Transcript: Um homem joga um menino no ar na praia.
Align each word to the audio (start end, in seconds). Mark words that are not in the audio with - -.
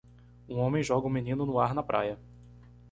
Um 0.49 0.57
homem 0.57 0.81
joga 0.81 1.05
um 1.05 1.11
menino 1.11 1.45
no 1.45 1.59
ar 1.59 1.75
na 1.75 1.83
praia. 1.83 2.17